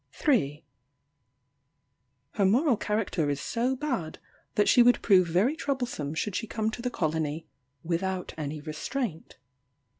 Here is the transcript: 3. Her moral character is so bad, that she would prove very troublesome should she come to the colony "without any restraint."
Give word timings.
3. 0.13 0.65
Her 2.31 2.43
moral 2.47 2.75
character 2.75 3.29
is 3.29 3.39
so 3.39 3.75
bad, 3.75 4.17
that 4.55 4.67
she 4.67 4.81
would 4.81 4.99
prove 5.03 5.27
very 5.27 5.55
troublesome 5.55 6.15
should 6.15 6.35
she 6.35 6.47
come 6.47 6.71
to 6.71 6.81
the 6.81 6.89
colony 6.89 7.45
"without 7.83 8.33
any 8.35 8.59
restraint." 8.61 9.37